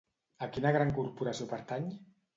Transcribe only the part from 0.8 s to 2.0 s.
corporació pertany?